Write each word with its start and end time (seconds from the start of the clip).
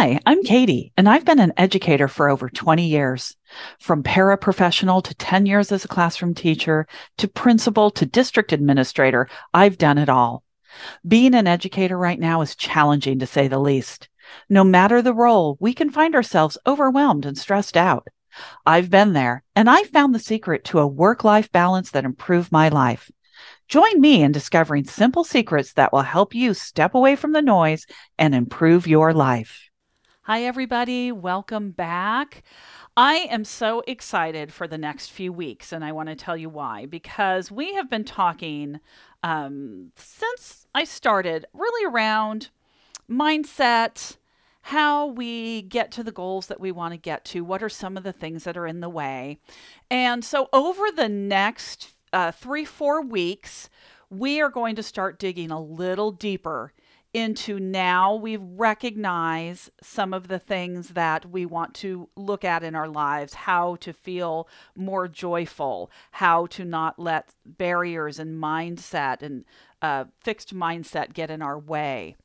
Hi, 0.00 0.18
I'm 0.24 0.42
Katie, 0.42 0.94
and 0.96 1.06
I've 1.06 1.26
been 1.26 1.40
an 1.40 1.52
educator 1.58 2.08
for 2.08 2.30
over 2.30 2.48
20 2.48 2.86
years. 2.86 3.36
From 3.80 4.02
paraprofessional 4.02 5.04
to 5.04 5.14
10 5.14 5.44
years 5.44 5.70
as 5.72 5.84
a 5.84 5.88
classroom 5.88 6.32
teacher 6.32 6.86
to 7.18 7.28
principal 7.28 7.90
to 7.90 8.06
district 8.06 8.54
administrator, 8.54 9.28
I've 9.52 9.76
done 9.76 9.98
it 9.98 10.08
all. 10.08 10.42
Being 11.06 11.34
an 11.34 11.46
educator 11.46 11.98
right 11.98 12.18
now 12.18 12.40
is 12.40 12.56
challenging 12.56 13.18
to 13.18 13.26
say 13.26 13.46
the 13.46 13.58
least. 13.58 14.08
No 14.48 14.64
matter 14.64 15.02
the 15.02 15.12
role, 15.12 15.58
we 15.60 15.74
can 15.74 15.90
find 15.90 16.14
ourselves 16.14 16.56
overwhelmed 16.66 17.26
and 17.26 17.36
stressed 17.36 17.76
out. 17.76 18.08
I've 18.64 18.88
been 18.88 19.12
there, 19.12 19.42
and 19.54 19.68
I 19.68 19.82
found 19.82 20.14
the 20.14 20.18
secret 20.18 20.64
to 20.64 20.78
a 20.78 20.86
work 20.86 21.24
life 21.24 21.52
balance 21.52 21.90
that 21.90 22.06
improved 22.06 22.50
my 22.50 22.70
life. 22.70 23.10
Join 23.68 24.00
me 24.00 24.22
in 24.22 24.32
discovering 24.32 24.84
simple 24.84 25.24
secrets 25.24 25.74
that 25.74 25.92
will 25.92 26.00
help 26.00 26.34
you 26.34 26.54
step 26.54 26.94
away 26.94 27.16
from 27.16 27.32
the 27.32 27.42
noise 27.42 27.84
and 28.16 28.34
improve 28.34 28.86
your 28.86 29.12
life. 29.12 29.69
Hi, 30.24 30.42
everybody. 30.44 31.10
Welcome 31.10 31.70
back. 31.70 32.42
I 32.94 33.26
am 33.30 33.42
so 33.42 33.82
excited 33.86 34.52
for 34.52 34.68
the 34.68 34.76
next 34.76 35.10
few 35.10 35.32
weeks, 35.32 35.72
and 35.72 35.82
I 35.82 35.92
want 35.92 36.10
to 36.10 36.14
tell 36.14 36.36
you 36.36 36.50
why. 36.50 36.84
Because 36.84 37.50
we 37.50 37.72
have 37.72 37.88
been 37.88 38.04
talking 38.04 38.80
um, 39.22 39.92
since 39.96 40.66
I 40.74 40.84
started 40.84 41.46
really 41.54 41.90
around 41.90 42.50
mindset, 43.10 44.18
how 44.60 45.06
we 45.06 45.62
get 45.62 45.90
to 45.92 46.04
the 46.04 46.12
goals 46.12 46.48
that 46.48 46.60
we 46.60 46.70
want 46.70 46.92
to 46.92 46.98
get 46.98 47.24
to, 47.24 47.42
what 47.42 47.62
are 47.62 47.70
some 47.70 47.96
of 47.96 48.02
the 48.02 48.12
things 48.12 48.44
that 48.44 48.58
are 48.58 48.66
in 48.66 48.80
the 48.80 48.90
way. 48.90 49.38
And 49.90 50.22
so, 50.22 50.50
over 50.52 50.90
the 50.94 51.08
next 51.08 51.92
uh, 52.12 52.30
three, 52.30 52.66
four 52.66 53.00
weeks, 53.00 53.70
we 54.10 54.42
are 54.42 54.50
going 54.50 54.76
to 54.76 54.82
start 54.82 55.18
digging 55.18 55.50
a 55.50 55.62
little 55.62 56.12
deeper 56.12 56.74
into 57.12 57.58
now 57.58 58.14
we 58.14 58.36
recognize 58.36 59.70
some 59.82 60.14
of 60.14 60.28
the 60.28 60.38
things 60.38 60.90
that 60.90 61.26
we 61.26 61.44
want 61.44 61.74
to 61.74 62.08
look 62.16 62.44
at 62.44 62.62
in 62.62 62.74
our 62.74 62.88
lives, 62.88 63.34
how 63.34 63.76
to 63.76 63.92
feel 63.92 64.48
more 64.76 65.08
joyful, 65.08 65.90
how 66.12 66.46
to 66.46 66.64
not 66.64 66.98
let 66.98 67.34
barriers 67.44 68.18
and 68.18 68.40
mindset 68.40 69.22
and 69.22 69.44
uh, 69.82 70.04
fixed 70.20 70.54
mindset 70.54 71.12
get 71.12 71.30
in 71.30 71.42
our 71.42 71.58
way. 71.58 72.16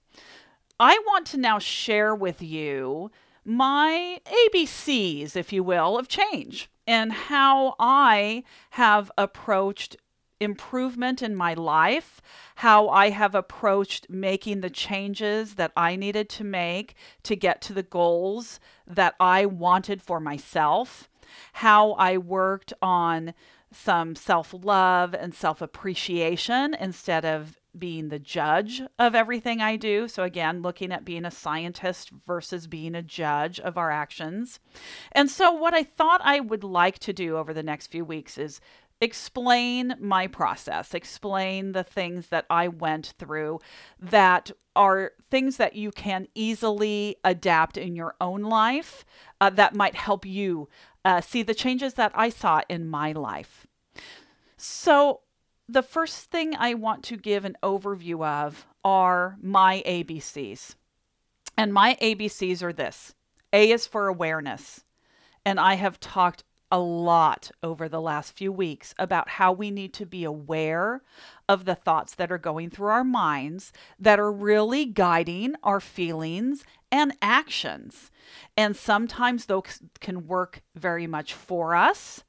I 0.80 0.99
want 1.08 1.25
to 1.27 1.38
now 1.38 1.58
share 1.58 2.14
with 2.14 2.42
you 2.42 3.09
my 3.44 4.20
ABCs, 4.25 5.36
if 5.36 5.53
you 5.53 5.64
will, 5.64 5.97
of 5.97 6.08
change 6.08 6.70
and 6.88 7.11
how 7.11 7.75
I 7.80 8.44
have 8.72 9.11
approached 9.17 9.97
improvement 10.39 11.22
in 11.22 11.36
my 11.36 11.53
life, 11.53 12.22
how 12.55 12.89
I 12.89 13.09
have 13.09 13.36
approached 13.36 14.09
making 14.09 14.61
the 14.61 14.69
changes 14.69 15.55
that 15.55 15.72
I 15.75 15.95
needed 15.95 16.30
to 16.30 16.44
make 16.44 16.95
to 17.23 17.36
get 17.36 17.61
to 17.64 17.73
the 17.73 17.83
goals 17.83 18.59
that 18.88 19.16
I 19.19 19.45
wanted 19.45 20.02
for 20.02 20.19
myself, 20.19 21.09
how 21.53 21.94
I 21.94 22.17
worked 22.17 22.73
on 22.81 23.33
some 23.72 24.16
self 24.16 24.53
love 24.53 25.14
and 25.14 25.33
self 25.33 25.61
appreciation 25.61 26.75
instead 26.80 27.25
of 27.25 27.58
being 27.77 28.09
the 28.09 28.20
judge 28.20 28.81
of 28.97 29.16
everything 29.16 29.61
I 29.61 29.75
do. 29.75 30.08
So, 30.08 30.23
again, 30.23 30.61
looking 30.61 30.92
at 30.92 31.05
being 31.05 31.25
a 31.25 31.31
scientist 31.31 32.09
versus 32.09 32.67
being 32.67 32.95
a 32.95 33.02
judge 33.02 33.59
of 33.59 33.77
our 33.77 33.92
actions. 33.92 34.59
And 35.11 35.30
so, 35.30 35.52
what 35.52 35.73
I 35.73 35.83
thought 35.83 36.22
I 36.23 36.39
would 36.39 36.64
like 36.64 36.99
to 36.99 37.14
do 37.14 37.38
over 37.38 37.53
the 37.53 37.64
next 37.64 37.88
few 37.88 38.05
weeks 38.05 38.38
is 38.38 38.61
explain 39.02 39.96
my 40.00 40.28
process, 40.28 40.94
explain 40.94 41.74
the 41.74 41.84
things 41.84 42.28
that 42.28 42.46
I 42.50 42.68
went 42.68 43.14
through 43.18 43.60
that 44.00 44.52
are 44.76 45.14
things 45.30 45.58
that 45.58 45.76
you 45.76 45.92
can 45.92 46.28
easily 46.36 47.18
adapt 47.23 47.78
in 47.78 47.96
your 47.96 48.16
own 48.20 48.42
life 48.42 49.06
uh, 49.40 49.50
that 49.52 49.76
might 49.76 49.96
help 49.96 50.26
you 50.26 50.70
uh, 51.04 51.22
see 51.22 51.44
the 51.44 51.54
changes 51.54 51.96
that 51.96 52.12
I 52.16 52.30
saw 52.30 52.62
in 52.68 52.88
my 52.88 53.12
life. 53.12 53.68
So, 54.58 55.22
the 55.67 55.84
first 55.84 56.30
thing 56.32 56.55
I 56.55 56.76
want 56.76 57.04
to 57.05 57.17
give 57.17 57.44
an 57.44 57.58
overview 57.64 58.26
of 58.26 58.67
are 58.84 59.38
my 59.42 59.82
ABCs. 59.86 60.76
And 61.58 61.73
my 61.73 61.98
ABCs 62.02 62.61
are 62.61 62.73
this 62.73 63.16
A 63.52 63.72
is 63.72 63.88
for 63.88 64.08
awareness. 64.08 64.84
And 65.44 65.60
I 65.60 65.76
have 65.76 66.00
talked 66.00 66.44
a 66.75 66.80
lot 66.80 67.52
over 67.63 67.87
the 67.87 68.02
last 68.02 68.36
few 68.36 68.52
weeks 68.52 68.93
about 68.99 69.30
how 69.30 69.49
we 69.53 69.71
need 69.71 69.93
to 69.93 70.05
be 70.05 70.25
aware 70.25 71.02
of 71.47 71.63
the 71.63 71.73
thoughts 71.73 72.13
that 72.15 72.30
are 72.33 72.37
going 72.37 72.69
through 72.69 72.89
our 72.89 73.03
minds 73.05 73.71
that 73.97 74.19
are 74.19 74.30
really 74.30 74.83
guiding 74.83 75.55
our 75.63 75.80
feelings 75.80 76.65
and 76.91 77.13
actions. 77.21 78.11
And 78.58 78.75
sometimes 78.75 79.45
those 79.45 79.81
can 80.02 80.27
work 80.27 80.63
very 80.75 81.08
much 81.08 81.33
for 81.33 81.75
us 81.75 82.25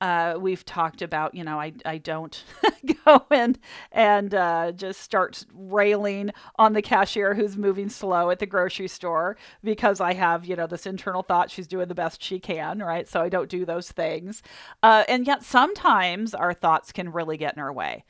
uh, 0.00 0.36
we've 0.38 0.64
talked 0.64 1.02
about, 1.02 1.34
you 1.34 1.44
know, 1.44 1.58
I, 1.58 1.72
I 1.84 1.98
don't 1.98 2.42
go 3.04 3.24
in 3.30 3.56
and 3.92 4.34
uh, 4.34 4.72
just 4.72 5.00
start 5.00 5.44
railing 5.54 6.30
on 6.56 6.72
the 6.72 6.82
cashier 6.82 7.34
who's 7.34 7.56
moving 7.56 7.88
slow 7.88 8.30
at 8.30 8.38
the 8.38 8.46
grocery 8.46 8.88
store 8.88 9.36
because 9.62 10.00
I 10.00 10.14
have, 10.14 10.44
you 10.44 10.56
know, 10.56 10.66
this 10.66 10.86
internal 10.86 11.22
thought 11.22 11.50
she's 11.50 11.66
doing 11.66 11.88
the 11.88 11.94
best 11.94 12.22
she 12.22 12.38
can, 12.38 12.80
right? 12.80 13.08
So 13.08 13.20
I 13.20 13.28
don't 13.28 13.48
do 13.48 13.64
those 13.64 13.90
things. 13.92 14.42
Uh, 14.82 15.04
and 15.08 15.26
yet 15.26 15.42
sometimes 15.42 16.34
our 16.34 16.52
thoughts 16.52 16.92
can 16.92 17.12
really 17.12 17.36
get 17.36 17.54
in 17.54 17.60
our 17.62 17.72
way 17.72 18.04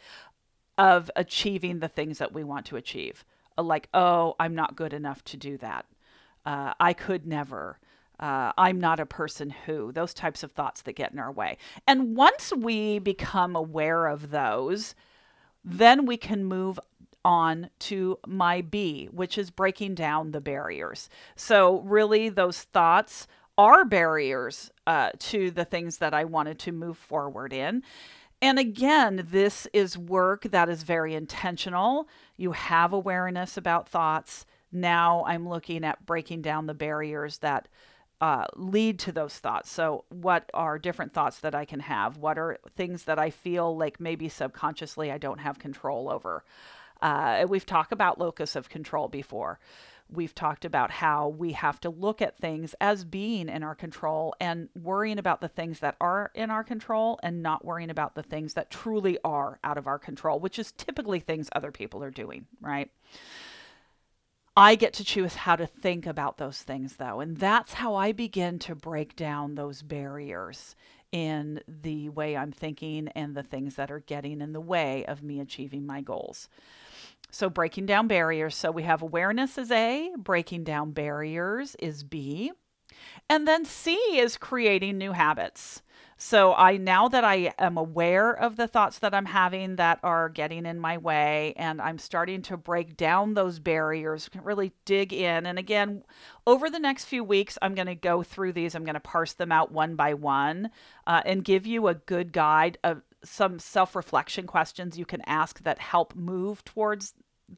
of 0.76 1.10
achieving 1.16 1.78
the 1.78 1.88
things 1.88 2.18
that 2.18 2.32
we 2.32 2.44
want 2.44 2.66
to 2.66 2.76
achieve. 2.76 3.24
Like, 3.56 3.88
oh, 3.94 4.34
I'm 4.40 4.54
not 4.54 4.74
good 4.74 4.92
enough 4.92 5.22
to 5.24 5.36
do 5.36 5.58
that. 5.58 5.86
Uh, 6.44 6.74
I 6.80 6.92
could 6.92 7.26
never 7.26 7.78
uh, 8.24 8.52
I'm 8.56 8.80
not 8.80 9.00
a 9.00 9.06
person 9.06 9.50
who, 9.50 9.92
those 9.92 10.14
types 10.14 10.42
of 10.42 10.52
thoughts 10.52 10.80
that 10.82 10.94
get 10.94 11.12
in 11.12 11.18
our 11.18 11.30
way. 11.30 11.58
And 11.86 12.16
once 12.16 12.54
we 12.56 12.98
become 12.98 13.54
aware 13.54 14.06
of 14.06 14.30
those, 14.30 14.94
then 15.62 16.06
we 16.06 16.16
can 16.16 16.42
move 16.42 16.80
on 17.22 17.68
to 17.80 18.18
my 18.26 18.62
B, 18.62 19.10
which 19.12 19.36
is 19.36 19.50
breaking 19.50 19.94
down 19.94 20.30
the 20.30 20.40
barriers. 20.40 21.10
So, 21.36 21.80
really, 21.80 22.30
those 22.30 22.62
thoughts 22.62 23.26
are 23.58 23.84
barriers 23.84 24.70
uh, 24.86 25.10
to 25.18 25.50
the 25.50 25.66
things 25.66 25.98
that 25.98 26.14
I 26.14 26.24
wanted 26.24 26.58
to 26.60 26.72
move 26.72 26.96
forward 26.96 27.52
in. 27.52 27.82
And 28.40 28.58
again, 28.58 29.28
this 29.30 29.66
is 29.74 29.98
work 29.98 30.44
that 30.44 30.70
is 30.70 30.82
very 30.82 31.14
intentional. 31.14 32.08
You 32.38 32.52
have 32.52 32.94
awareness 32.94 33.58
about 33.58 33.86
thoughts. 33.86 34.46
Now 34.72 35.24
I'm 35.26 35.46
looking 35.46 35.84
at 35.84 36.06
breaking 36.06 36.40
down 36.40 36.66
the 36.66 36.74
barriers 36.74 37.38
that 37.38 37.68
uh, 38.20 38.46
lead 38.54 38.98
to 39.00 39.12
those 39.12 39.34
thoughts. 39.38 39.70
So, 39.70 40.04
what 40.08 40.50
are 40.54 40.78
different 40.78 41.12
thoughts 41.12 41.40
that 41.40 41.54
I 41.54 41.64
can 41.64 41.80
have? 41.80 42.16
What 42.16 42.38
are 42.38 42.58
things 42.76 43.04
that 43.04 43.18
I 43.18 43.30
feel 43.30 43.76
like 43.76 44.00
maybe 44.00 44.28
subconsciously 44.28 45.10
I 45.10 45.18
don't 45.18 45.40
have 45.40 45.58
control 45.58 46.10
over? 46.10 46.44
Uh, 47.02 47.46
we've 47.48 47.66
talked 47.66 47.92
about 47.92 48.18
locus 48.18 48.56
of 48.56 48.68
control 48.68 49.08
before. 49.08 49.58
We've 50.08 50.34
talked 50.34 50.64
about 50.64 50.90
how 50.90 51.28
we 51.28 51.52
have 51.52 51.80
to 51.80 51.90
look 51.90 52.22
at 52.22 52.38
things 52.38 52.74
as 52.80 53.04
being 53.04 53.48
in 53.48 53.62
our 53.62 53.74
control 53.74 54.34
and 54.38 54.68
worrying 54.74 55.18
about 55.18 55.40
the 55.40 55.48
things 55.48 55.80
that 55.80 55.96
are 56.00 56.30
in 56.34 56.50
our 56.50 56.62
control 56.62 57.18
and 57.22 57.42
not 57.42 57.64
worrying 57.64 57.90
about 57.90 58.14
the 58.14 58.22
things 58.22 58.54
that 58.54 58.70
truly 58.70 59.18
are 59.24 59.58
out 59.64 59.78
of 59.78 59.86
our 59.86 59.98
control, 59.98 60.38
which 60.38 60.58
is 60.58 60.72
typically 60.72 61.20
things 61.20 61.48
other 61.52 61.72
people 61.72 62.02
are 62.04 62.10
doing, 62.10 62.46
right? 62.60 62.90
I 64.56 64.76
get 64.76 64.92
to 64.94 65.04
choose 65.04 65.34
how 65.34 65.56
to 65.56 65.66
think 65.66 66.06
about 66.06 66.38
those 66.38 66.62
things, 66.62 66.96
though. 66.96 67.20
And 67.20 67.36
that's 67.36 67.74
how 67.74 67.96
I 67.96 68.12
begin 68.12 68.58
to 68.60 68.74
break 68.74 69.16
down 69.16 69.54
those 69.54 69.82
barriers 69.82 70.76
in 71.10 71.60
the 71.66 72.08
way 72.08 72.36
I'm 72.36 72.52
thinking 72.52 73.08
and 73.08 73.34
the 73.36 73.42
things 73.42 73.74
that 73.76 73.90
are 73.90 74.00
getting 74.00 74.40
in 74.40 74.52
the 74.52 74.60
way 74.60 75.04
of 75.06 75.22
me 75.22 75.40
achieving 75.40 75.86
my 75.86 76.00
goals. 76.00 76.48
So, 77.30 77.50
breaking 77.50 77.86
down 77.86 78.06
barriers. 78.06 78.54
So, 78.54 78.70
we 78.70 78.84
have 78.84 79.02
awareness 79.02 79.58
is 79.58 79.72
A, 79.72 80.10
breaking 80.16 80.64
down 80.64 80.92
barriers 80.92 81.74
is 81.80 82.04
B. 82.04 82.52
And 83.28 83.48
then 83.48 83.64
C 83.64 83.94
is 84.12 84.36
creating 84.36 84.98
new 84.98 85.12
habits. 85.12 85.82
So 86.16 86.54
I 86.54 86.76
now 86.76 87.08
that 87.08 87.24
I 87.24 87.52
am 87.58 87.76
aware 87.76 88.32
of 88.32 88.56
the 88.56 88.68
thoughts 88.68 89.00
that 89.00 89.14
I'm 89.14 89.26
having 89.26 89.76
that 89.76 89.98
are 90.02 90.28
getting 90.28 90.64
in 90.66 90.78
my 90.78 90.96
way 90.98 91.54
and 91.56 91.80
I'm 91.80 91.98
starting 91.98 92.42
to 92.42 92.56
break 92.56 92.96
down 92.96 93.34
those 93.34 93.58
barriers, 93.58 94.30
really 94.42 94.72
dig 94.84 95.12
in. 95.12 95.46
And 95.46 95.58
again, 95.58 96.04
over 96.46 96.70
the 96.70 96.78
next 96.78 97.06
few 97.06 97.24
weeks, 97.24 97.58
I'm 97.60 97.74
going 97.74 97.86
to 97.86 97.94
go 97.94 98.22
through 98.22 98.52
these. 98.52 98.74
I'm 98.74 98.84
going 98.84 98.94
to 98.94 99.00
parse 99.00 99.32
them 99.32 99.50
out 99.50 99.72
one 99.72 99.96
by 99.96 100.14
one 100.14 100.70
uh, 101.06 101.22
and 101.24 101.44
give 101.44 101.66
you 101.66 101.88
a 101.88 101.94
good 101.94 102.32
guide 102.32 102.78
of 102.84 103.02
some 103.24 103.58
self 103.58 103.96
reflection 103.96 104.46
questions 104.46 104.98
you 104.98 105.06
can 105.06 105.22
ask 105.22 105.62
that 105.62 105.78
help 105.78 106.14
move 106.14 106.64
towards 106.64 107.14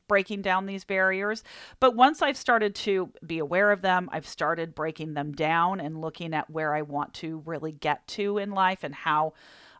breaking 0.08 0.42
down 0.42 0.66
these 0.66 0.84
barriers. 0.84 1.42
But 1.80 1.94
once 1.94 2.22
I've 2.22 2.36
started 2.36 2.74
to 2.76 3.12
be 3.24 3.38
aware 3.38 3.70
of 3.70 3.82
them, 3.82 4.08
I've 4.12 4.26
started 4.26 4.74
breaking 4.74 5.14
them 5.14 5.32
down 5.32 5.80
and 5.80 6.00
looking 6.00 6.34
at 6.34 6.50
where 6.50 6.74
I 6.74 6.82
want 6.82 7.14
to 7.14 7.42
really 7.44 7.72
get 7.72 8.06
to 8.08 8.38
in 8.38 8.50
life 8.50 8.82
and 8.82 8.94
how 8.94 9.34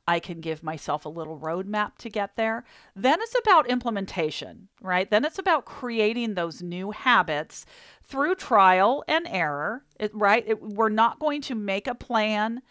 I 0.08 0.20
can 0.20 0.40
give 0.40 0.62
myself 0.62 1.04
a 1.04 1.08
little 1.08 1.38
roadmap 1.38 1.96
to 1.98 2.08
get 2.08 2.36
there. 2.36 2.64
Then 2.94 3.18
it's 3.20 3.34
about 3.38 3.68
implementation, 3.68 4.68
right? 4.80 5.10
Then 5.10 5.24
it's 5.24 5.38
about 5.38 5.64
creating 5.64 6.34
those 6.34 6.62
new 6.62 6.92
habits 6.92 7.66
through 8.04 8.36
trial 8.36 9.02
and 9.08 9.26
error, 9.28 9.84
right? 10.12 10.44
It, 10.46 10.62
we're 10.62 10.90
not 10.90 11.18
going 11.18 11.40
to 11.42 11.56
make 11.56 11.88
a 11.88 11.94
plan 11.94 12.62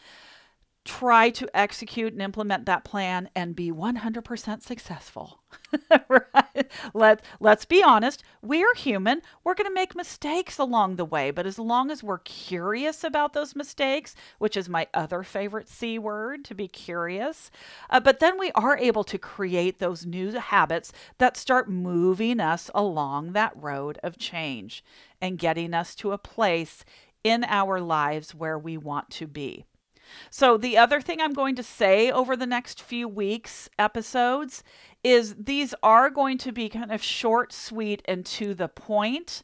try 0.86 1.32
to 1.32 1.50
execute 1.58 2.14
and 2.14 2.22
implement 2.22 2.68
that 2.68 2.84
plan 2.84 3.28
and 3.36 3.56
be 3.56 3.72
100% 3.72 4.62
successful. 4.62 5.40
right? 6.10 6.72
Let, 6.94 7.24
let's 7.40 7.66
be 7.66 7.82
honest, 7.82 8.24
we're 8.44 8.74
human. 8.76 9.24
We're 9.44 9.56
going 9.56 9.68
to 9.68 9.74
make 9.74 9.96
mistakes 9.96 10.60
along 10.60 10.96
the 10.96 11.06
way, 11.06 11.32
but 11.32 11.48
as 11.48 11.58
long 11.58 11.90
as 11.90 12.04
we're 12.04 12.20
curious 12.20 13.04
about 13.04 13.34
those 13.34 13.56
mistakes, 13.56 14.16
which 14.38 14.56
is 14.56 14.70
my 14.70 14.88
other 14.94 15.24
favorite 15.24 15.68
C 15.68 15.98
word, 15.98 16.46
to 16.46 16.54
be 16.54 16.68
curious, 16.68 17.50
uh, 17.90 18.00
but 18.00 18.20
then 18.20 18.38
we 18.38 18.52
are 18.52 18.78
able 18.78 19.04
to 19.06 19.18
create 19.18 19.80
those 19.80 20.06
new 20.06 20.34
habits 20.34 20.94
that 21.18 21.36
start 21.36 21.68
moving 21.68 22.40
us 22.40 22.70
along 22.76 23.34
that 23.34 23.54
road 23.56 23.98
of 24.04 24.20
change 24.20 24.84
and 25.20 25.40
getting 25.40 25.74
us 25.74 25.96
to 25.96 26.12
a 26.12 26.20
place 26.20 26.86
in 27.24 27.44
our 27.46 27.82
lives 27.82 28.36
where 28.36 28.60
we 28.60 28.78
want 28.78 29.10
to 29.10 29.26
be. 29.26 29.66
So, 30.30 30.58
the 30.58 30.78
other 30.78 31.02
thing 31.02 31.22
I'm 31.22 31.34
going 31.34 31.56
to 31.56 31.64
say 31.64 32.12
over 32.12 32.36
the 32.36 32.46
next 32.46 32.82
few 32.82 33.08
weeks' 33.08 33.70
episodes 33.78 34.64
is 35.04 35.36
these 35.38 35.76
are 35.84 36.10
going 36.10 36.38
to 36.40 36.52
be 36.52 36.70
kind 36.70 36.92
of 36.92 37.04
short, 37.04 37.54
sweet, 37.54 38.02
and 38.06 38.26
to 38.26 38.54
the 38.54 38.68
point, 38.68 39.44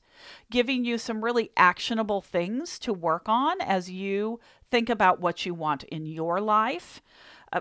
giving 0.49 0.83
you 0.85 0.97
some 0.97 1.23
really 1.23 1.51
actionable 1.55 2.21
things 2.21 2.79
to 2.79 2.93
work 2.93 3.23
on 3.27 3.61
as 3.61 3.89
you 3.89 4.39
think 4.69 4.89
about 4.89 5.19
what 5.19 5.45
you 5.45 5.53
want 5.53 5.83
in 5.83 6.05
your 6.05 6.39
life. 6.41 7.01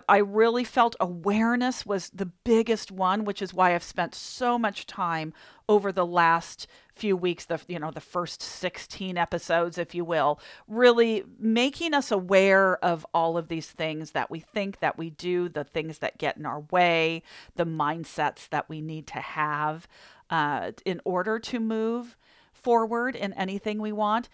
I 0.08 0.19
really 0.19 0.62
felt 0.62 0.94
awareness 1.00 1.84
was 1.84 2.10
the 2.10 2.26
biggest 2.26 2.92
one, 2.92 3.25
which 3.25 3.42
is 3.42 3.52
why 3.52 3.75
I've 3.75 3.82
spent 3.82 4.14
so 4.14 4.56
much 4.56 4.87
time 4.87 5.32
over 5.69 5.90
the 5.90 6.06
last 6.06 6.69
few 6.94 7.16
weeks, 7.16 7.46
the 7.46 7.60
you 7.66 7.78
know, 7.78 7.90
the 7.90 8.00
first 8.00 8.40
16 8.40 9.16
episodes, 9.16 9.78
if 9.78 9.94
you 9.94 10.04
will, 10.04 10.38
really 10.69 11.25
making 11.38 11.92
us 11.92 12.12
aware 12.12 12.76
of 12.84 13.04
all 13.12 13.37
of 13.37 13.48
these 13.48 13.69
things 13.69 14.12
that 14.12 14.31
we 14.31 14.38
think 14.38 14.78
that 14.78 14.96
we 14.96 15.10
do, 15.10 15.48
the 15.48 15.64
things 15.64 15.98
that 15.98 16.19
get 16.19 16.37
in 16.37 16.46
our 16.46 16.60
way, 16.70 17.22
the 17.56 17.66
mindsets 17.66 18.48
that 18.50 18.69
we 18.69 18.81
need 18.81 19.08
to 19.08 19.19
have 19.19 19.88
uh, 20.28 20.70
in 20.84 21.00
order 21.04 21.40
to 21.40 21.58
move 21.58 22.16
forward 22.52 23.16
in 23.16 23.32
anything 23.32 23.81
we 23.81 23.92
want. 23.92 24.28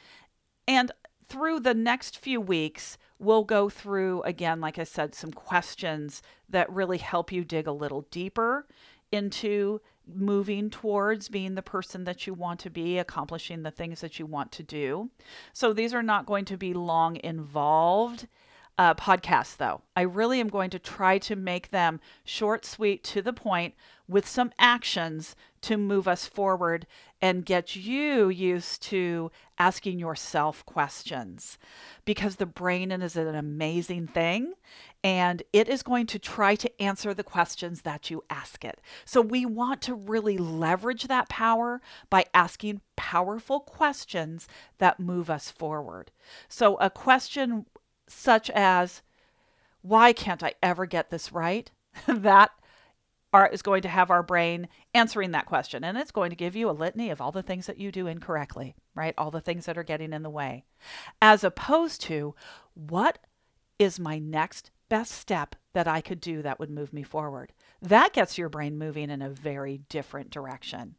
And 0.68 0.92
through 1.28 1.60
the 1.60 1.74
next 1.74 2.18
few 2.18 2.40
weeks, 2.40 2.98
we'll 3.18 3.44
go 3.44 3.68
through, 3.68 4.22
again, 4.22 4.60
like 4.60 4.78
I 4.78 4.84
said, 4.84 5.14
some 5.14 5.32
questions 5.32 6.22
that 6.48 6.70
really 6.70 6.98
help 6.98 7.32
you 7.32 7.44
dig 7.44 7.66
a 7.66 7.72
little 7.72 8.06
deeper 8.10 8.66
into 9.10 9.80
moving 10.06 10.70
towards 10.70 11.28
being 11.28 11.54
the 11.54 11.62
person 11.62 12.04
that 12.04 12.26
you 12.26 12.34
want 12.34 12.60
to 12.60 12.70
be, 12.70 12.98
accomplishing 12.98 13.62
the 13.62 13.70
things 13.70 14.00
that 14.00 14.18
you 14.18 14.26
want 14.26 14.52
to 14.52 14.62
do. 14.62 15.10
So 15.52 15.72
these 15.72 15.92
are 15.92 16.02
not 16.02 16.26
going 16.26 16.44
to 16.46 16.56
be 16.56 16.74
long 16.74 17.16
involved 17.24 18.28
uh, 18.78 18.94
podcasts, 18.94 19.56
though. 19.56 19.80
I 19.96 20.02
really 20.02 20.38
am 20.38 20.48
going 20.48 20.70
to 20.70 20.78
try 20.78 21.18
to 21.18 21.34
make 21.34 21.70
them 21.70 21.98
short, 22.24 22.64
sweet, 22.64 23.02
to 23.04 23.22
the 23.22 23.32
point, 23.32 23.74
with 24.06 24.28
some 24.28 24.52
actions 24.58 25.34
to 25.66 25.76
move 25.76 26.06
us 26.06 26.26
forward 26.26 26.86
and 27.20 27.44
get 27.44 27.74
you 27.74 28.28
used 28.28 28.82
to 28.82 29.30
asking 29.58 29.98
yourself 29.98 30.64
questions. 30.64 31.58
Because 32.04 32.36
the 32.36 32.46
brain 32.46 32.92
is 32.92 33.16
an 33.16 33.34
amazing 33.34 34.06
thing 34.06 34.54
and 35.02 35.42
it 35.52 35.68
is 35.68 35.82
going 35.82 36.06
to 36.06 36.18
try 36.20 36.54
to 36.54 36.82
answer 36.82 37.12
the 37.12 37.24
questions 37.24 37.82
that 37.82 38.10
you 38.10 38.22
ask 38.30 38.64
it. 38.64 38.80
So 39.04 39.20
we 39.20 39.44
want 39.44 39.82
to 39.82 39.94
really 39.94 40.38
leverage 40.38 41.04
that 41.04 41.28
power 41.28 41.80
by 42.10 42.26
asking 42.32 42.80
powerful 42.94 43.58
questions 43.58 44.46
that 44.78 45.00
move 45.00 45.28
us 45.28 45.50
forward. 45.50 46.12
So 46.48 46.76
a 46.76 46.90
question 46.90 47.66
such 48.08 48.50
as, 48.50 49.02
why 49.82 50.12
can't 50.12 50.44
I 50.44 50.54
ever 50.62 50.86
get 50.86 51.10
this 51.10 51.32
right? 51.32 51.70
that 52.06 52.52
are, 53.32 53.48
is 53.48 53.62
going 53.62 53.82
to 53.82 53.88
have 53.88 54.10
our 54.10 54.22
brain 54.22 54.68
answering 54.94 55.32
that 55.32 55.46
question. 55.46 55.84
And 55.84 55.98
it's 55.98 56.10
going 56.10 56.30
to 56.30 56.36
give 56.36 56.56
you 56.56 56.70
a 56.70 56.72
litany 56.72 57.10
of 57.10 57.20
all 57.20 57.32
the 57.32 57.42
things 57.42 57.66
that 57.66 57.78
you 57.78 57.92
do 57.92 58.06
incorrectly, 58.06 58.74
right? 58.94 59.14
All 59.18 59.30
the 59.30 59.40
things 59.40 59.66
that 59.66 59.76
are 59.76 59.82
getting 59.82 60.12
in 60.12 60.22
the 60.22 60.30
way. 60.30 60.64
As 61.20 61.44
opposed 61.44 62.00
to, 62.02 62.34
what 62.74 63.18
is 63.78 64.00
my 64.00 64.18
next 64.18 64.70
best 64.88 65.12
step 65.12 65.56
that 65.74 65.88
I 65.88 66.00
could 66.00 66.20
do 66.20 66.42
that 66.42 66.58
would 66.58 66.70
move 66.70 66.92
me 66.92 67.02
forward? 67.02 67.52
That 67.82 68.12
gets 68.12 68.38
your 68.38 68.48
brain 68.48 68.78
moving 68.78 69.10
in 69.10 69.22
a 69.22 69.28
very 69.28 69.80
different 69.88 70.30
direction. 70.30 70.94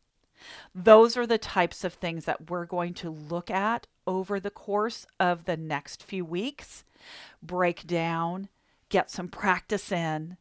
Those 0.76 1.18
are 1.18 1.26
the 1.26 1.40
types 1.40 1.84
of 1.84 1.94
things 1.94 2.26
that 2.26 2.50
we're 2.50 2.66
going 2.66 2.94
to 2.96 3.10
look 3.10 3.50
at 3.50 3.88
over 4.06 4.40
the 4.40 4.52
course 4.52 5.06
of 5.20 5.46
the 5.46 5.58
next 5.58 6.04
few 6.04 6.24
weeks 6.24 6.84
break 7.42 7.86
down, 7.88 8.50
get 8.90 9.10
some 9.10 9.28
practice 9.28 9.92
in. 9.92 10.38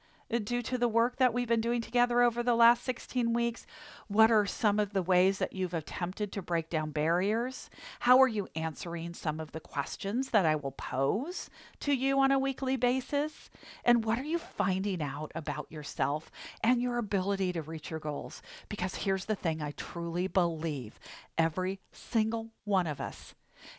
due 0.43 0.63
to 0.63 0.77
the 0.77 0.89
work 0.89 1.17
that 1.17 1.33
we've 1.33 1.49
been 1.49 1.61
doing 1.61 1.81
together 1.81 2.23
over 2.23 2.43
the 2.43 2.55
last 2.55 2.85
16 2.85 3.33
weeks? 3.33 3.67
What 4.09 4.31
are 4.31 4.47
some 4.47 4.79
of 4.79 4.93
the 4.93 5.03
ways 5.03 5.39
that 5.39 5.53
you've 5.53 5.75
attempted 5.75 6.33
to 6.33 6.43
break 6.43 6.69
down 6.69 6.91
barriers? 6.91 7.71
How 8.01 8.21
are 8.21 8.29
you 8.29 8.49
answering 8.55 9.15
some 9.15 9.41
of 9.41 9.53
the 9.53 9.61
questions 9.61 10.31
that 10.31 10.47
I 10.47 10.57
will 10.57 10.73
pose 10.73 11.51
to 11.81 11.93
you 11.93 12.19
on 12.19 12.31
a 12.31 12.39
weekly 12.39 12.77
basis? 12.77 13.51
And 13.85 14.05
what 14.05 14.19
are 14.19 14.25
you 14.25 14.39
finding 14.39 15.03
out 15.03 15.33
about 15.35 15.71
yourself 15.71 16.31
and 16.63 16.83
your 16.83 16.99
ability 16.99 17.53
to 17.53 17.63
reach 17.63 17.91
your 17.91 18.01
goals? 18.01 18.43
Because 18.69 18.97
here's 18.97 19.27
the 19.27 19.35
thing 19.35 19.63
I 19.63 19.73
truly 19.73 20.27
believe 20.27 20.99
every 21.39 21.81
single 21.93 22.51
one 22.65 22.87
of 22.87 23.01
us 23.01 23.35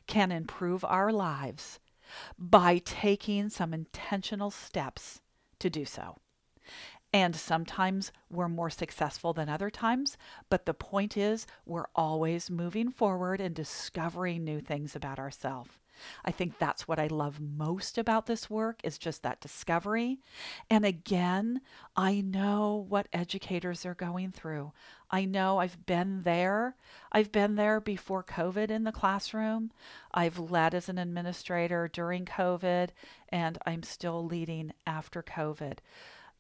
can 0.08 0.32
improve 0.32 0.84
our 0.84 1.12
lives 1.12 1.80
by 2.38 2.78
taking 2.80 3.50
some 3.50 3.74
intentional 3.74 4.52
steps 4.52 5.22
to 5.60 5.70
do 5.70 5.86
so. 5.86 6.18
And 7.14 7.36
sometimes 7.36 8.12
we're 8.30 8.50
more 8.50 8.70
successful 8.70 9.34
than 9.34 9.50
other 9.50 9.70
times, 9.70 10.18
but 10.50 10.66
the 10.66 10.74
point 10.74 11.16
is 11.16 11.48
we're 11.66 11.88
always 11.96 12.50
moving 12.50 12.92
forward 12.92 13.40
and 13.40 13.56
discovering 13.56 14.44
new 14.44 14.60
things 14.60 14.96
about 14.96 15.18
ourselves. 15.18 15.72
I 16.24 16.32
think 16.32 16.58
that's 16.58 16.88
what 16.88 17.00
I 17.00 17.08
love 17.08 17.40
most 17.40 17.98
about 17.98 18.26
this 18.26 18.50
work 18.50 18.80
is 18.84 18.98
just 18.98 19.24
that 19.24 19.42
discovery. 19.42 20.20
And 20.70 20.86
again, 20.86 21.62
I 21.96 22.22
know 22.22 22.86
what 22.88 23.08
educators 23.14 23.86
are 23.86 23.96
going 23.96 24.32
through. 24.32 24.74
I 25.10 25.26
know 25.26 25.60
I've 25.60 25.86
been 25.86 26.24
there. 26.24 26.76
I've 27.12 27.32
been 27.32 27.56
there 27.56 27.80
before 27.80 28.24
COVID 28.24 28.70
in 28.70 28.84
the 28.84 28.92
classroom. 28.92 29.72
I've 30.14 30.38
led 30.38 30.76
as 30.76 30.90
an 30.90 30.98
administrator 30.98 31.90
during 31.92 32.26
COVID, 32.26 32.90
and 33.30 33.58
I'm 33.66 33.84
still 33.84 34.26
leading 34.26 34.74
after 34.86 35.24
COVID. 35.24 35.78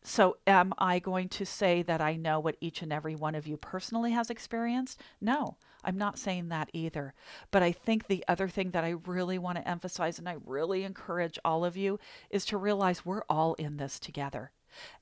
So, 0.03 0.37
am 0.47 0.73
I 0.77 0.99
going 0.99 1.27
to 1.29 1.45
say 1.45 1.81
that 1.81 2.01
I 2.01 2.15
know 2.15 2.39
what 2.39 2.55
each 2.61 2.81
and 2.81 2.93
every 2.93 3.15
one 3.15 3.35
of 3.35 3.45
you 3.45 3.57
personally 3.57 4.11
has 4.11 4.29
experienced? 4.29 5.01
No, 5.19 5.57
I'm 5.83 5.97
not 5.97 6.17
saying 6.17 6.49
that 6.49 6.69
either. 6.71 7.13
But 7.51 7.63
I 7.63 7.71
think 7.71 8.07
the 8.07 8.23
other 8.27 8.47
thing 8.47 8.71
that 8.71 8.83
I 8.83 8.95
really 9.05 9.37
want 9.37 9.57
to 9.57 9.67
emphasize 9.67 10.17
and 10.17 10.29
I 10.29 10.37
really 10.45 10.83
encourage 10.83 11.39
all 11.43 11.65
of 11.65 11.75
you 11.75 11.99
is 12.29 12.45
to 12.45 12.57
realize 12.57 13.05
we're 13.05 13.23
all 13.29 13.55
in 13.55 13.77
this 13.77 13.99
together. 13.99 14.51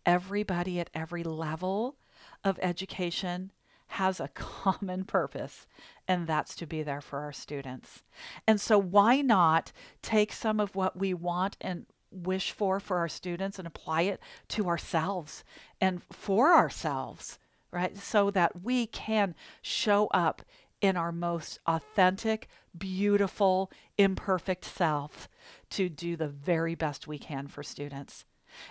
Everybody 0.06 0.80
at 0.80 0.90
every 0.94 1.24
level 1.24 1.98
of 2.44 2.60
education 2.62 3.52
has 3.88 4.20
a 4.20 4.28
common 4.34 5.04
purpose, 5.04 5.68
and 6.08 6.28
that's 6.28 6.56
to 6.56 6.66
be 6.66 6.84
there 6.84 7.02
for 7.02 7.20
our 7.20 7.34
students. 7.34 8.04
And 8.48 8.60
so, 8.60 8.78
why 8.78 9.22
not 9.22 9.72
take 10.02 10.34
some 10.34 10.60
of 10.60 10.76
what 10.76 10.98
we 10.98 11.14
want 11.14 11.58
and 11.62 11.86
wish 12.16 12.52
for 12.52 12.80
for 12.80 12.98
our 12.98 13.10
students 13.10 13.60
and 13.60 13.68
apply 13.68 14.04
it 14.04 14.20
to 14.48 14.68
ourselves 14.68 15.44
and 15.82 16.02
for 16.12 16.54
ourselves 16.54 17.38
right? 17.76 17.98
So 17.98 18.32
that 18.32 18.64
we 18.64 18.88
can 18.88 19.36
show 19.62 20.08
up 20.08 20.42
in 20.80 20.96
our 20.96 21.12
most 21.12 21.60
authentic, 21.68 22.48
beautiful, 22.78 23.70
imperfect 23.98 24.64
self 24.64 25.28
to 25.72 25.90
do 25.90 26.16
the 26.16 26.28
very 26.30 26.74
best 26.74 27.06
we 27.08 27.20
can 27.20 27.48
for 27.48 27.64
students. 27.64 28.24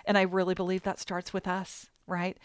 And 0.05 0.17
I 0.17 0.23
really 0.23 0.55
believe 0.55 0.81
that 0.83 0.99
starts 0.99 1.33
with 1.33 1.47
us, 1.47 1.87
right? 2.07 2.37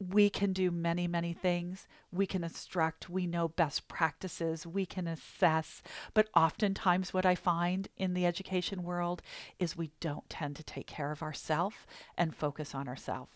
We 0.00 0.30
can 0.30 0.52
do 0.52 0.70
many, 0.70 1.08
many 1.08 1.32
things. 1.32 1.88
We 2.12 2.26
can 2.26 2.44
instruct, 2.44 3.10
we 3.10 3.26
know 3.26 3.48
best 3.48 3.88
practices, 3.88 4.66
we 4.66 4.86
can 4.86 5.08
assess. 5.08 5.82
But 6.14 6.28
oftentimes, 6.36 7.12
what 7.12 7.26
I 7.26 7.34
find 7.34 7.88
in 7.96 8.14
the 8.14 8.24
education 8.24 8.84
world 8.84 9.22
is 9.58 9.76
we 9.76 9.90
don't 10.00 10.28
tend 10.30 10.56
to 10.56 10.62
take 10.62 10.86
care 10.86 11.10
of 11.10 11.22
ourselves 11.22 11.76
and 12.16 12.34
focus 12.34 12.74
on 12.74 12.88
ourselves. 12.88 13.32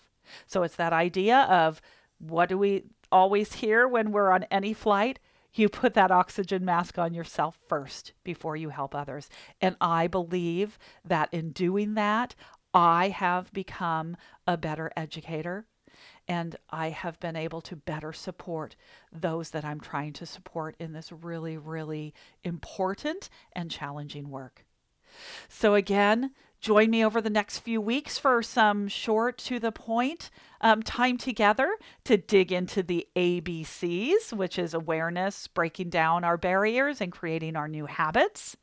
So 0.47 0.63
it's 0.63 0.77
that 0.77 0.93
idea 0.93 1.41
of 1.51 1.83
what 2.19 2.49
do 2.49 2.57
we 2.57 2.85
always 3.11 3.55
hear 3.55 3.89
when 3.89 4.13
we're 4.13 4.31
on 4.31 4.45
any 4.45 4.73
flight? 4.73 5.19
You 5.55 5.69
put 5.69 5.95
that 5.95 6.13
oxygen 6.13 6.65
mask 6.65 6.97
on 6.97 7.13
yourself 7.13 7.59
first 7.69 8.13
before 8.23 8.57
you 8.57 8.71
help 8.71 8.95
others. 8.95 9.29
And 9.61 9.77
I 9.81 10.07
believe 10.07 10.79
that 11.05 11.29
in 11.33 11.51
doing 11.51 11.95
that, 11.95 12.35
I 12.73 13.09
have 13.09 13.53
become 13.53 14.17
a 14.47 14.57
better 14.57 14.91
educator 14.97 15.67
and 16.29 16.57
I 16.71 16.91
have 16.91 17.19
been 17.21 17.37
able 17.37 17.61
to 17.63 17.77
better 17.77 18.13
support 18.13 18.77
those 19.13 19.51
that 19.51 19.65
I'm 19.65 19.81
trying 19.81 20.13
to 20.15 20.27
support 20.27 20.77
in 20.79 20.93
this 20.93 21.13
really, 21.13 21.57
really 21.57 22.15
important 22.45 23.29
and 23.53 23.71
challenging 23.71 24.31
work. 24.31 24.65
So, 25.49 25.75
again, 25.75 26.33
join 26.61 26.91
me 26.91 27.05
over 27.05 27.21
the 27.21 27.29
next 27.29 27.59
few 27.59 27.81
weeks 27.81 28.19
for 28.19 28.43
some 28.43 28.89
short, 28.89 29.37
to 29.39 29.59
the 29.59 29.73
point 29.73 30.31
um, 30.61 30.83
time 30.83 31.19
together 31.19 31.77
to 32.05 32.17
dig 32.17 32.53
into 32.53 32.83
the 32.83 33.07
ABCs, 33.17 34.33
which 34.33 34.59
is 34.59 34.73
awareness, 34.73 35.49
breaking 35.49 35.91
down 35.91 36.25
our 36.25 36.39
barriers, 36.39 37.01
and 37.01 37.13
creating 37.13 37.57
our 37.57 37.69
new 37.69 37.87
habits. 37.87 38.57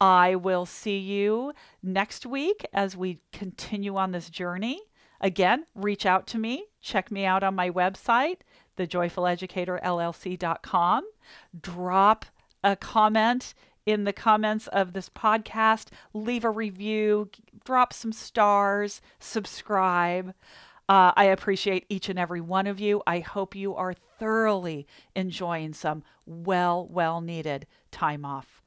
I 0.00 0.34
will 0.34 0.66
see 0.66 0.98
you 0.98 1.52
next 1.82 2.26
week 2.26 2.66
as 2.72 2.96
we 2.96 3.20
continue 3.32 3.96
on 3.96 4.12
this 4.12 4.28
journey. 4.28 4.80
Again, 5.20 5.66
reach 5.74 6.06
out 6.06 6.26
to 6.28 6.38
me. 6.38 6.66
Check 6.80 7.10
me 7.10 7.24
out 7.24 7.42
on 7.42 7.54
my 7.54 7.70
website, 7.70 8.38
thejoyfuleducatorllc.com. 8.76 11.04
Drop 11.60 12.24
a 12.62 12.76
comment 12.76 13.54
in 13.84 14.04
the 14.04 14.12
comments 14.12 14.68
of 14.68 14.92
this 14.92 15.08
podcast. 15.08 15.88
Leave 16.12 16.44
a 16.44 16.50
review, 16.50 17.30
drop 17.64 17.92
some 17.92 18.12
stars, 18.12 19.00
subscribe. 19.18 20.34
Uh, 20.88 21.12
I 21.16 21.24
appreciate 21.24 21.84
each 21.88 22.08
and 22.08 22.18
every 22.18 22.40
one 22.40 22.66
of 22.66 22.80
you. 22.80 23.02
I 23.06 23.20
hope 23.20 23.54
you 23.54 23.74
are 23.74 23.94
thoroughly 24.18 24.86
enjoying 25.14 25.74
some 25.74 26.02
well, 26.26 26.86
well 26.86 27.20
needed 27.20 27.66
time 27.90 28.24
off. 28.24 28.62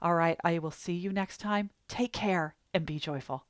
All 0.00 0.14
right, 0.14 0.38
I 0.42 0.58
will 0.58 0.72
see 0.72 0.94
you 0.94 1.12
next 1.12 1.38
time. 1.38 1.70
Take 1.88 2.12
care 2.12 2.56
and 2.74 2.84
be 2.84 2.98
joyful. 2.98 3.44